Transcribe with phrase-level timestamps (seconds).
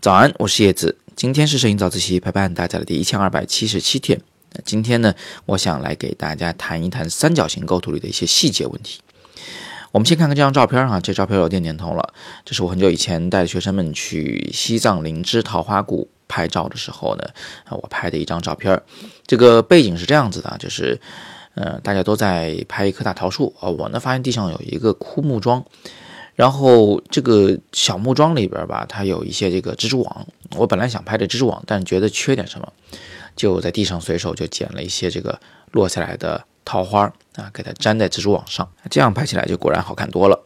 [0.00, 0.96] 早安，我是叶子。
[1.14, 4.18] 今天是摄影早自习陪伴大家的第一千二百七十七天。
[4.54, 5.14] 那今天呢，
[5.44, 9.00] 我想来给大家谈一谈三角形构图里的一些细节问题。
[9.92, 12.14] 我们先看看这张照片哈，这照片有点年头了。
[12.44, 17.24] 这是我很久以前带学生们去西藏灵芝桃花谷拍照的时候呢，
[17.70, 18.80] 我拍的一张照片。
[19.26, 20.98] 这个背景是这样子的，就是，
[21.54, 25.64] 呃，大家都在拍一棵大桃树啊，我呢发现地上有一个枯木桩。
[26.34, 30.26] 然后这个小木桩里边吧，它有一些这个蜘蛛网。
[30.56, 32.72] 我本来想拍的蜘蛛网，但觉得缺点什么，
[33.36, 35.38] 就在地上随手就捡了一些这个
[35.72, 37.02] 落下来的桃花
[37.36, 40.42] 啊，给它粘在蜘蛛网上，这样拍起来就果然好看多了。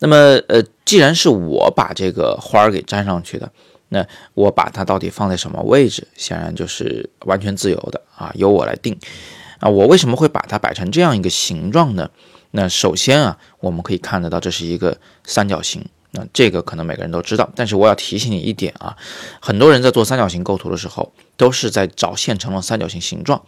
[0.00, 0.16] 那么，
[0.48, 3.50] 呃，既然是我把这个花儿给粘上去的，
[3.90, 8.98] 那我把它到底放在什么位置，显然就是完全自由的啊，由我来定。
[9.60, 12.10] 啊，我为什么会把它摆成这样一个形状呢？
[12.56, 15.84] 那首先啊，我们可以看得到这是一个三角形。
[16.12, 18.96] 那这个可能每个人都知道，但是我要提醒你一点啊，
[19.40, 23.44] 很多人在做三角形构图的时候，都是在找现成的三角形形状。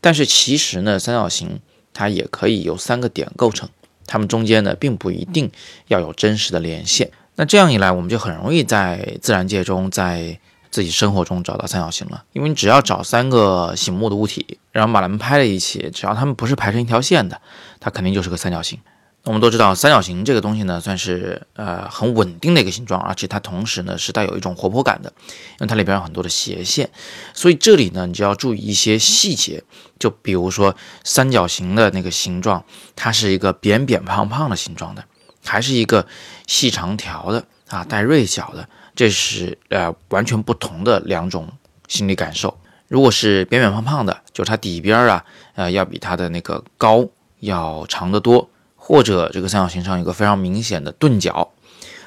[0.00, 1.60] 但是其实呢，三角形
[1.94, 3.68] 它也可以由三个点构成，
[4.04, 5.48] 它们中间呢并不一定
[5.86, 7.08] 要有真实的连线。
[7.36, 10.40] 那这样一来，我们就很容易在自然界中，在
[10.72, 17.40] 自己生活中找到三角形了，因为你只要找三个醒目的物体，然后把它们拍在一起，只要它们不是排成一条线的，
[17.80, 18.78] 它肯定就是个三角形。
[19.24, 26.88] 我们都知道，三角形这个东西呢，算是呃很稳定的一个形状，而且它同时呢是带有一种活泼感的，因为它里边有很多的斜线，
[27.34, 29.64] 所以这里呢你就要注意一些细节，
[29.98, 35.04] 就比如说三角形的那个形状，它是一个扁扁胖胖的形状的，
[35.44, 36.06] 还是一个
[36.46, 38.68] 细长条的啊带锐角的。
[38.94, 41.48] 这是呃完全不同的两种
[41.88, 42.56] 心理感受。
[42.88, 47.06] 如果是扁扁胖胖的，就是它底边啊，呃，要比它的那个高
[47.40, 51.52] 要长得多，或者这个三角形上有个非常明显的钝角，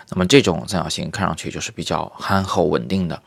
[0.09, 3.21] 那么这种三角形看上去就是比较憨厚稳定的。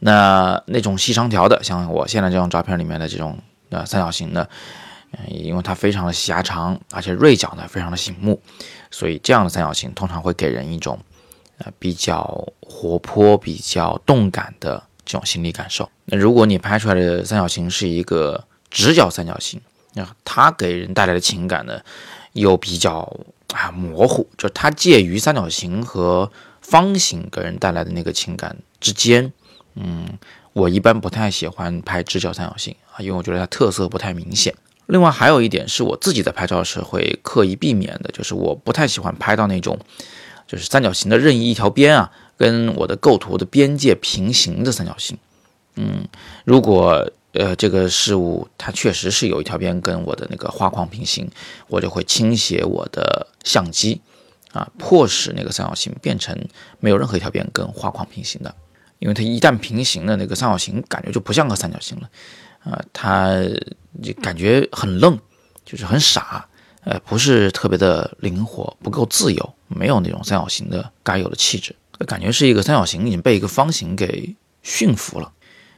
[0.00, 3.38] 那那种细长条的，像我现在这张照片里面的这种
[3.70, 4.46] 呃三角形呢，
[5.12, 8.40] 嗯，因为它非常的狭长，而且锐角呢非常的醒目，
[8.90, 10.98] 所以这样的三角形通常会给人一种。
[11.62, 12.24] 呃，比较
[12.62, 15.88] 活泼、比较动感的这种心理感受。
[16.06, 19.60] 那如果你拍出来的三角形是一个直角三角形，
[19.94, 21.80] 那它给人带来的情感呢，
[22.32, 23.16] 又比较
[23.54, 26.30] 啊模糊，就它介于三角形和
[26.60, 29.32] 方形给人带来的那个情感之间。
[29.74, 30.06] 嗯，
[30.52, 34.54] 我一般不太喜欢拍直角三角形啊，因为我觉得它特色不太明显。
[34.86, 39.78] 另外还有一点是我自己在拍照时会刻意避免的，就是我不太喜欢拍到那种。
[40.48, 45.18] 就是三角形的任意一条边啊，跟我的构图的边界平行的三角形。
[45.74, 46.08] 嗯，
[46.46, 51.30] 如果呃这个事物它确实是有一条边跟我的那个画框平行，
[51.68, 54.00] 我就会倾斜我的相机
[54.52, 56.34] 啊，迫使那个三角形变成
[56.78, 58.54] 没有任何一条边跟画框平行的。
[59.00, 62.08] 因为它一旦平行了，那个三角形感觉就不像个三角形了
[62.64, 63.36] 啊，它
[64.02, 65.18] 就感觉很愣，
[65.66, 66.46] 就是很傻。
[66.84, 75.32] 呃，不是特别的灵活，不够自由，没有那种三角形的该有的气质，感觉是一个三角形已经被一个方形给驯服了。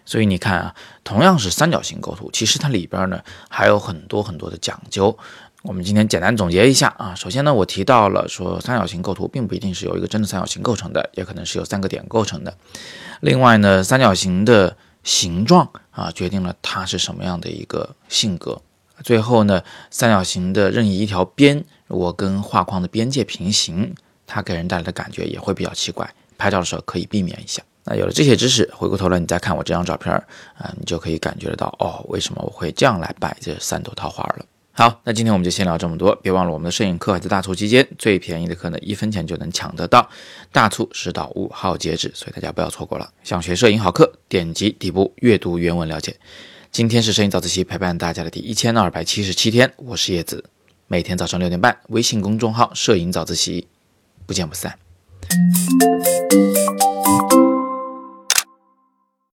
[0.04, 0.74] 所以你看啊，
[1.04, 5.16] 同样是三角形构图，其实它里边呢还有很多很多的讲究。
[5.62, 12.56] 我们今天简单总结一下啊，首先呢，我提到了说三角形构图并不一定是由一个真的三角形构成的，也可能是由三个点构成的。
[13.20, 18.60] 另外呢，三角形的形状啊，决定了它是什么样的一个性格。
[19.04, 23.94] 最后呢，三角形的任意一条边，如果跟画框的边界平行，
[24.32, 26.10] 它给人带来的感觉也会比较奇怪。
[26.38, 27.62] 拍照的时候可以避免一下。
[27.84, 30.10] 那有了这些知识，回过头来你再看我这张照片
[30.56, 34.47] 啊，你就可以感觉得到哦，为什么我会这样来摆这三朵桃花了。
[34.72, 36.15] 好，那今天我们就先聊这么多。
[36.22, 40.09] 别忘了我们的摄影课还在大促期间，最便宜的课呢，一分钱就能抢得到。
[40.50, 43.12] 大促是到五号截止，所以大家不要错过了。
[43.22, 46.16] 想学摄影好课，点击底部阅读原文了解。
[46.70, 50.43] 今天是摄影早自习陪伴大家的第一千二百七十七天，我是叶子，
[50.87, 53.69] 每天早上六点半，微信公众号“摄影早自习”，
[54.32, 54.78] 不见不散。